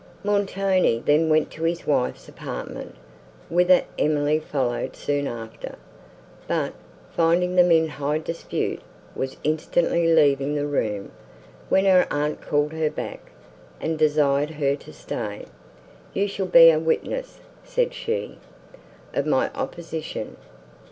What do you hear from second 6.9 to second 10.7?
finding them in high dispute, was instantly leaving the